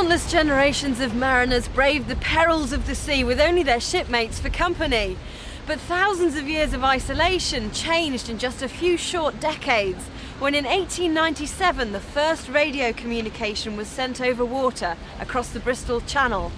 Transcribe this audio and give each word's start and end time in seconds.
Countless 0.00 0.32
generations 0.32 0.98
of 1.00 1.14
mariners 1.14 1.68
braved 1.68 2.08
the 2.08 2.16
perils 2.16 2.72
of 2.72 2.86
the 2.86 2.94
sea 2.94 3.22
with 3.22 3.38
only 3.38 3.62
their 3.62 3.78
shipmates 3.78 4.40
for 4.40 4.48
company. 4.48 5.18
But 5.66 5.78
thousands 5.78 6.36
of 6.36 6.48
years 6.48 6.72
of 6.72 6.82
isolation 6.82 7.70
changed 7.70 8.30
in 8.30 8.38
just 8.38 8.62
a 8.62 8.68
few 8.68 8.96
short 8.96 9.38
decades 9.40 10.02
when 10.38 10.54
in 10.54 10.64
1897 10.64 11.92
the 11.92 12.00
first 12.00 12.48
radio 12.48 12.94
communication 12.94 13.76
was 13.76 13.88
sent 13.88 14.22
over 14.22 14.42
water 14.42 14.96
across 15.20 15.50
the 15.50 15.60
Bristol 15.60 16.00
Channel. 16.00 16.50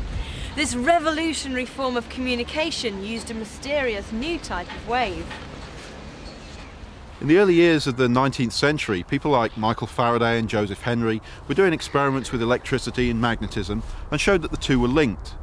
This 0.55 0.77
revolutionary 0.77 1.67
form 1.67 1.97
of 1.97 2.09
communication 2.09 3.05
used 3.05 3.29
a 3.29 3.35
mysterious 3.35 4.13
new 4.13 4.39
type 4.39 4.73
of 4.73 4.87
wave. 4.87 5.27
In 7.23 7.29
the 7.29 7.39
early 7.39 7.55
years 7.55 7.87
of 7.87 7.99
the 7.99 8.09
19th 8.09 8.51
century, 8.51 9.05
people 9.05 9.31
like 9.31 9.57
Michael 9.57 9.87
Faraday 9.87 10.41
and 10.41 10.49
Joseph 10.49 10.83
Henry 10.83 11.23
were 11.47 11.55
doing 11.55 11.73
experiments 11.73 12.33
with 12.33 12.43
electricity 12.43 13.11
and 13.11 13.21
magnetism 13.21 13.85
and 14.11 14.21
showed 14.21 14.43
that 14.43 14.51
the 14.51 14.57
two 14.57 14.81
were 14.81 14.89
linked. 14.89 15.37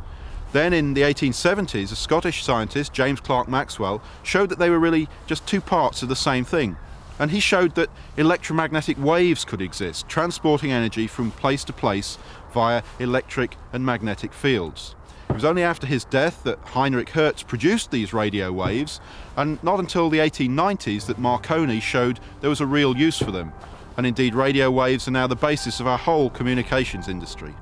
Then 0.51 0.73
in 0.73 0.93
the 0.93 1.03
1870s, 1.03 1.93
a 1.93 1.95
Scottish 1.95 2.43
scientist, 2.43 2.91
James 2.91 3.21
Clerk 3.21 3.47
Maxwell, 3.47 4.01
showed 4.23 4.49
that 4.49 4.59
they 4.59 4.69
were 4.69 4.77
really 4.77 5.07
just 5.25 5.47
two 5.47 5.61
parts 5.61 6.03
of 6.03 6.09
the 6.09 6.17
same 6.17 6.43
thing. 6.43 6.75
And 7.17 7.31
he 7.31 7.39
showed 7.39 7.75
that 7.75 7.89
electromagnetic 8.17 9.01
waves 9.01 9.45
could 9.45 9.61
exist, 9.61 10.09
transporting 10.09 10.73
energy 10.73 11.07
from 11.07 11.31
place 11.31 11.63
to 11.63 11.71
place 11.71 12.17
via 12.53 12.83
electric 12.99 13.55
and 13.71 13.85
magnetic 13.85 14.33
fields. 14.33 14.95
It 15.29 15.35
was 15.35 15.45
only 15.45 15.63
after 15.63 15.87
his 15.87 16.03
death 16.05 16.43
that 16.43 16.59
Heinrich 16.59 17.09
Hertz 17.09 17.43
produced 17.43 17.91
these 17.91 18.13
radio 18.13 18.51
waves, 18.51 18.99
and 19.37 19.63
not 19.63 19.79
until 19.79 20.09
the 20.09 20.19
1890s 20.19 21.05
that 21.05 21.19
Marconi 21.19 21.79
showed 21.79 22.19
there 22.41 22.49
was 22.49 22.61
a 22.61 22.65
real 22.65 22.97
use 22.97 23.19
for 23.19 23.31
them. 23.31 23.53
And 23.95 24.05
indeed, 24.05 24.33
radio 24.33 24.71
waves 24.71 25.07
are 25.07 25.11
now 25.11 25.27
the 25.27 25.35
basis 25.35 25.79
of 25.79 25.87
our 25.87 25.97
whole 25.97 26.29
communications 26.29 27.07
industry. 27.07 27.53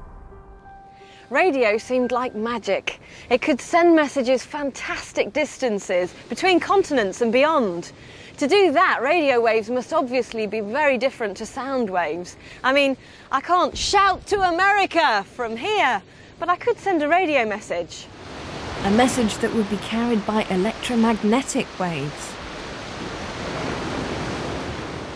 Radio 1.29 1.77
seemed 1.77 2.13
like 2.13 2.35
magic. 2.35 3.01
It 3.29 3.41
could 3.41 3.59
send 3.59 3.95
messages 3.95 4.45
fantastic 4.45 5.33
distances 5.33 6.13
between 6.29 6.61
continents 6.61 7.21
and 7.21 7.33
beyond. 7.33 7.91
To 8.37 8.47
do 8.47 8.71
that, 8.71 9.01
radio 9.01 9.41
waves 9.41 9.69
must 9.69 9.91
obviously 9.91 10.47
be 10.47 10.61
very 10.61 10.97
different 10.97 11.35
to 11.37 11.45
sound 11.45 11.89
waves. 11.89 12.37
I 12.63 12.71
mean, 12.71 12.95
I 13.29 13.41
can't 13.41 13.77
shout 13.77 14.25
to 14.27 14.39
America 14.41 15.25
from 15.33 15.57
here, 15.57 16.01
but 16.39 16.49
I 16.49 16.55
could 16.55 16.77
send 16.77 17.01
a 17.03 17.07
radio 17.07 17.45
message. 17.45 18.07
A 18.83 18.91
message 18.91 19.37
that 19.39 19.53
would 19.53 19.69
be 19.69 19.77
carried 19.77 20.25
by 20.25 20.43
electromagnetic 20.43 21.67
waves. 21.79 22.33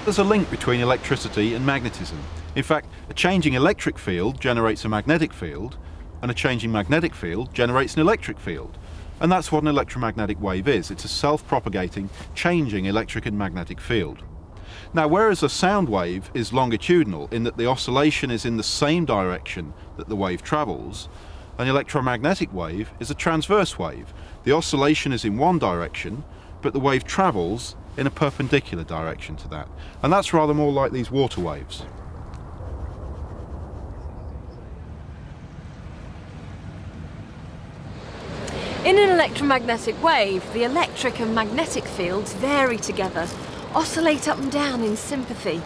There's 0.03 0.17
a 0.17 0.23
link 0.23 0.49
between 0.49 0.79
electricity 0.79 1.53
and 1.53 1.63
magnetism. 1.63 2.17
In 2.55 2.63
fact, 2.63 2.87
a 3.09 3.13
changing 3.13 3.53
electric 3.53 3.99
field 3.99 4.41
generates 4.41 4.83
a 4.83 4.89
magnetic 4.89 5.31
field, 5.31 5.77
and 6.21 6.31
a 6.31 6.33
changing 6.33 6.71
magnetic 6.71 7.13
field 7.13 7.53
generates 7.53 7.93
an 7.93 8.01
electric 8.01 8.39
field. 8.39 8.77
And 9.19 9.31
that's 9.31 9.51
what 9.51 9.61
an 9.61 9.67
electromagnetic 9.67 10.41
wave 10.41 10.67
is. 10.67 10.89
It's 10.89 11.05
a 11.05 11.07
self-propagating, 11.07 12.09
changing 12.33 12.85
electric 12.85 13.27
and 13.27 13.37
magnetic 13.37 13.79
field. 13.79 14.23
Now, 14.93 15.07
whereas 15.07 15.43
a 15.43 15.49
sound 15.49 15.89
wave 15.89 16.29
is 16.33 16.53
longitudinal 16.53 17.27
in 17.31 17.43
that 17.43 17.57
the 17.57 17.67
oscillation 17.67 18.31
is 18.31 18.45
in 18.45 18.57
the 18.57 18.63
same 18.63 19.05
direction 19.05 19.73
that 19.97 20.09
the 20.09 20.15
wave 20.15 20.41
travels, 20.43 21.09
an 21.57 21.67
electromagnetic 21.67 22.53
wave 22.53 22.91
is 22.99 23.11
a 23.11 23.15
transverse 23.15 23.77
wave. 23.77 24.13
The 24.43 24.51
oscillation 24.51 25.11
is 25.11 25.23
in 25.23 25.37
one 25.37 25.59
direction, 25.59 26.23
but 26.61 26.73
the 26.73 26.79
wave 26.79 27.03
travels 27.03 27.75
in 27.97 28.07
a 28.07 28.11
perpendicular 28.11 28.83
direction 28.83 29.35
to 29.37 29.47
that. 29.49 29.67
And 30.01 30.11
that's 30.11 30.33
rather 30.33 30.53
more 30.53 30.71
like 30.71 30.91
these 30.91 31.11
water 31.11 31.41
waves. 31.41 31.83
In 38.83 38.97
an 38.97 39.09
electromagnetic 39.09 40.01
wave, 40.01 40.43
the 40.53 40.63
electric 40.63 41.19
and 41.19 41.35
magnetic 41.35 41.83
fields 41.85 42.33
vary 42.33 42.77
together, 42.77 43.27
oscillate 43.73 44.27
up 44.27 44.37
and 44.37 44.51
down 44.51 44.83
in 44.83 44.97
sympathy. 44.97 45.61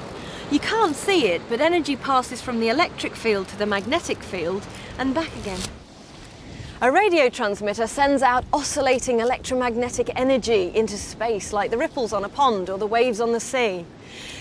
You 0.51 0.59
can't 0.59 0.95
see 0.95 1.27
it, 1.27 1.41
but 1.49 1.59
energy 1.59 1.95
passes 1.95 2.41
from 2.41 2.59
the 2.59 2.69
electric 2.69 3.15
field 3.15 3.47
to 3.47 3.57
the 3.57 3.65
magnetic 3.65 4.19
field 4.19 4.63
and 4.99 5.13
back 5.13 5.35
again. 5.37 5.59
A 6.81 6.91
radio 6.91 7.29
transmitter 7.29 7.87
sends 7.87 8.21
out 8.21 8.45
oscillating 8.53 9.21
electromagnetic 9.21 10.11
energy 10.15 10.71
into 10.75 10.97
space 10.97 11.51
like 11.51 11.71
the 11.71 11.77
ripples 11.77 12.13
on 12.13 12.25
a 12.25 12.29
pond 12.29 12.69
or 12.69 12.77
the 12.77 12.85
waves 12.85 13.19
on 13.19 13.31
the 13.31 13.39
sea. 13.39 13.85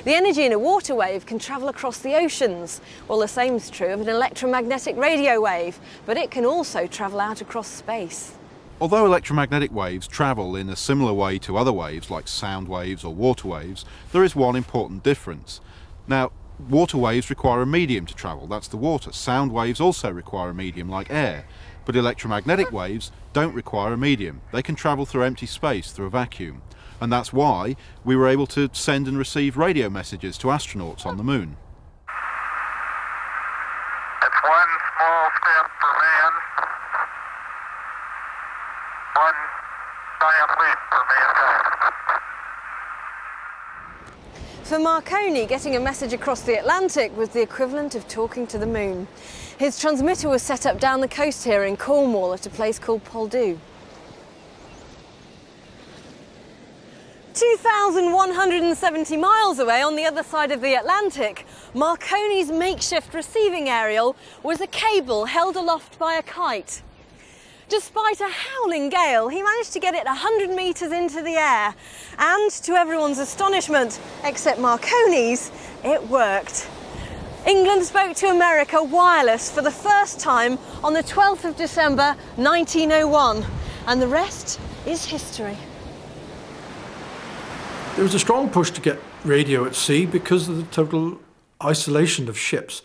The 0.04 0.14
energy 0.14 0.44
in 0.44 0.52
a 0.52 0.58
water 0.58 0.94
wave 0.94 1.24
can 1.24 1.38
travel 1.38 1.68
across 1.68 1.98
the 1.98 2.16
oceans. 2.16 2.82
Well, 3.08 3.20
the 3.20 3.28
same 3.28 3.54
is 3.54 3.70
true 3.70 3.92
of 3.94 4.00
an 4.00 4.08
electromagnetic 4.08 4.96
radio 4.96 5.40
wave, 5.40 5.78
but 6.04 6.18
it 6.18 6.30
can 6.30 6.44
also 6.44 6.86
travel 6.86 7.20
out 7.20 7.40
across 7.40 7.68
space. 7.68 8.34
Although 8.80 9.06
electromagnetic 9.06 9.72
waves 9.72 10.08
travel 10.08 10.56
in 10.56 10.68
a 10.68 10.74
similar 10.74 11.12
way 11.12 11.38
to 11.38 11.56
other 11.56 11.72
waves 11.72 12.10
like 12.10 12.26
sound 12.26 12.66
waves 12.68 13.04
or 13.04 13.14
water 13.14 13.46
waves, 13.46 13.84
there 14.12 14.24
is 14.24 14.34
one 14.34 14.56
important 14.56 15.04
difference. 15.04 15.60
Now, 16.08 16.32
water 16.68 16.98
waves 16.98 17.30
require 17.30 17.62
a 17.62 17.66
medium 17.66 18.04
to 18.06 18.14
travel, 18.14 18.48
that's 18.48 18.68
the 18.68 18.76
water. 18.76 19.12
Sound 19.12 19.52
waves 19.52 19.80
also 19.80 20.10
require 20.10 20.50
a 20.50 20.54
medium 20.54 20.88
like 20.88 21.10
air. 21.10 21.44
But 21.84 21.94
electromagnetic 21.94 22.72
waves 22.72 23.12
don't 23.32 23.54
require 23.54 23.92
a 23.92 23.96
medium. 23.96 24.40
They 24.52 24.62
can 24.62 24.74
travel 24.74 25.06
through 25.06 25.22
empty 25.22 25.46
space, 25.46 25.92
through 25.92 26.06
a 26.06 26.10
vacuum. 26.10 26.62
And 27.00 27.12
that's 27.12 27.32
why 27.32 27.76
we 28.04 28.16
were 28.16 28.28
able 28.28 28.46
to 28.48 28.68
send 28.72 29.06
and 29.06 29.16
receive 29.16 29.56
radio 29.56 29.88
messages 29.88 30.36
to 30.38 30.48
astronauts 30.48 31.06
on 31.06 31.16
the 31.16 31.24
moon. 31.24 31.56
It's 34.22 34.42
one 34.42 34.68
small 34.98 35.30
step 35.36 35.70
for 35.80 35.92
man, 36.00 36.32
one 39.16 39.34
giant 40.20 40.50
leap 40.58 40.78
for 40.90 41.04
mankind. 41.14 41.64
For 44.64 44.78
Marconi, 44.78 45.46
getting 45.46 45.76
a 45.76 45.80
message 45.80 46.12
across 46.12 46.40
the 46.42 46.58
Atlantic 46.58 47.16
was 47.16 47.28
the 47.28 47.42
equivalent 47.42 47.94
of 47.94 48.08
talking 48.08 48.46
to 48.48 48.58
the 48.58 48.66
moon. 48.66 49.06
His 49.58 49.78
transmitter 49.78 50.28
was 50.28 50.42
set 50.42 50.66
up 50.66 50.80
down 50.80 51.00
the 51.00 51.08
coast 51.08 51.44
here 51.44 51.64
in 51.64 51.76
Cornwall 51.76 52.32
at 52.32 52.46
a 52.46 52.50
place 52.50 52.78
called 52.78 53.04
Poldhu. 53.04 53.58
2,170 57.34 59.16
miles 59.16 59.58
away 59.58 59.82
on 59.82 59.96
the 59.96 60.04
other 60.04 60.22
side 60.22 60.50
of 60.50 60.60
the 60.60 60.74
Atlantic, 60.74 61.46
Marconi's 61.74 62.50
makeshift 62.50 63.12
receiving 63.12 63.68
aerial 63.68 64.16
was 64.42 64.60
a 64.60 64.66
cable 64.68 65.26
held 65.26 65.56
aloft 65.56 65.98
by 65.98 66.14
a 66.14 66.22
kite. 66.22 66.82
Despite 67.68 68.20
a 68.20 68.28
howling 68.28 68.90
gale, 68.90 69.28
he 69.28 69.42
managed 69.42 69.72
to 69.72 69.80
get 69.80 69.94
it 69.94 70.04
100 70.04 70.50
metres 70.50 70.92
into 70.92 71.22
the 71.22 71.32
air. 71.32 71.74
And 72.18 72.50
to 72.50 72.72
everyone's 72.72 73.18
astonishment, 73.18 74.00
except 74.22 74.60
Marconi's, 74.60 75.50
it 75.82 76.06
worked. 76.08 76.68
England 77.46 77.84
spoke 77.84 78.16
to 78.16 78.28
America 78.28 78.82
wireless 78.82 79.50
for 79.50 79.62
the 79.62 79.70
first 79.70 80.20
time 80.20 80.58
on 80.82 80.92
the 80.92 81.02
12th 81.02 81.44
of 81.44 81.56
December 81.56 82.14
1901. 82.36 83.44
And 83.86 84.00
the 84.00 84.08
rest 84.08 84.60
is 84.86 85.06
history. 85.06 85.56
There 87.94 88.04
was 88.04 88.14
a 88.14 88.18
strong 88.18 88.50
push 88.50 88.70
to 88.72 88.80
get 88.80 88.98
radio 89.24 89.64
at 89.64 89.74
sea 89.74 90.04
because 90.04 90.48
of 90.48 90.56
the 90.56 90.64
total 90.64 91.18
isolation 91.62 92.28
of 92.28 92.38
ships. 92.38 92.82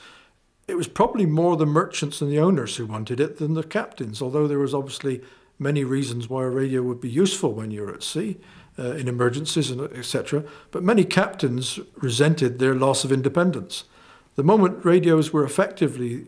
It 0.70 0.78
was 0.78 0.88
probably 0.88 1.26
more 1.26 1.58
the 1.58 1.66
merchants 1.66 2.22
and 2.22 2.32
the 2.32 2.40
owners 2.40 2.76
who 2.76 2.86
wanted 2.86 3.20
it 3.20 3.40
than 3.40 3.56
the 3.56 3.64
captains, 3.64 4.22
although 4.22 4.48
there 4.48 4.60
was 4.60 4.76
obviously 4.76 5.22
many 5.58 5.84
reasons 5.84 6.30
why 6.30 6.44
a 6.44 6.50
radio 6.50 6.84
would 6.84 7.02
be 7.02 7.10
useful 7.10 7.54
when 7.54 7.72
you're 7.72 7.92
at 7.92 8.04
sea, 8.04 8.38
uh, 8.78 8.92
in 8.92 9.08
emergencies 9.08 9.72
and 9.72 9.82
etc. 9.82 10.44
But 10.70 10.84
many 10.84 11.04
captains 11.04 11.80
resented 11.96 12.60
their 12.60 12.76
loss 12.76 13.04
of 13.04 13.12
independence. 13.12 13.86
The 14.36 14.44
moment 14.44 14.86
radios 14.86 15.34
were 15.34 15.44
effectively 15.44 16.28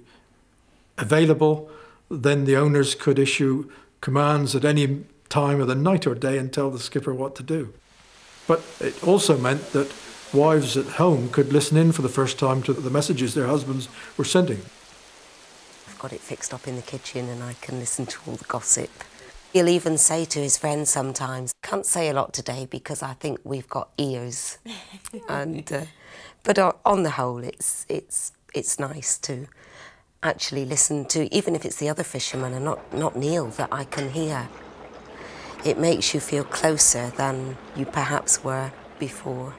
available, 0.98 1.70
then 2.10 2.46
the 2.46 2.58
owners 2.58 2.96
could 2.96 3.20
issue 3.20 3.70
commands 4.02 4.56
at 4.56 4.66
any 4.66 5.06
time 5.30 5.62
of 5.62 5.68
the 5.68 5.76
night 5.76 6.08
or 6.08 6.16
day 6.16 6.40
and 6.40 6.52
tell 6.52 6.72
the 6.72 6.80
skipper 6.80 7.14
what 7.14 7.36
to 7.36 7.44
do. 7.44 7.74
But 8.48 8.64
it 8.80 9.04
also 9.04 9.38
meant 9.38 9.72
that 9.74 9.94
wives 10.34 10.78
at 10.78 10.86
home 10.86 11.30
could 11.30 11.52
listen 11.52 11.78
in 11.78 11.92
for 11.92 12.02
the 12.02 12.10
first 12.10 12.40
time 12.40 12.64
to 12.64 12.74
the 12.74 12.90
messages 12.90 13.34
their 13.34 13.48
husbands 13.48 13.90
were 14.18 14.26
sending. 14.26 14.62
I've 15.88 16.00
got 16.00 16.14
it 16.14 16.22
fixed 16.22 16.54
up 16.54 16.68
in 16.68 16.76
the 16.76 16.82
kitchen 16.82 17.30
and 17.30 17.44
I 17.44 17.54
can 17.62 17.80
listen 17.80 18.06
to 18.06 18.20
all 18.28 18.36
the 18.36 18.46
gossip. 18.46 18.90
He'll 19.54 19.68
even 19.68 19.98
say 19.98 20.24
to 20.26 20.40
his 20.40 20.58
friends 20.58 20.90
sometimes, 20.90 21.54
can't 21.62 21.86
say 21.86 22.10
a 22.10 22.14
lot 22.14 22.34
today 22.34 22.66
because 22.70 23.04
I 23.04 23.14
think 23.14 23.40
we've 23.44 23.68
got 23.68 23.90
ears. 23.98 24.58
and 25.30 25.72
uh, 25.72 25.86
but 26.44 26.58
on 26.86 27.04
the 27.04 27.12
whole, 27.12 27.44
it's 27.44 27.86
it's 27.90 28.32
it's 28.54 28.80
nice 28.80 29.18
to 29.20 29.48
actually 30.24 30.66
listen 30.66 31.06
to, 31.06 31.34
even 31.36 31.56
if 31.56 31.66
it's 31.66 31.78
the 31.78 31.90
other 31.90 32.04
fishermen 32.04 32.54
and 32.54 32.64
not 32.64 32.94
not 32.94 33.18
Neil, 33.18 33.48
that 33.48 33.70
I 33.72 33.84
can 33.84 34.12
hear. 34.12 34.48
It 35.66 35.78
makes 35.78 36.14
you 36.14 36.20
feel 36.20 36.44
closer 36.44 37.12
than 37.18 37.58
you 37.76 37.86
perhaps 37.86 38.44
were 38.44 38.72
before. 38.98 39.54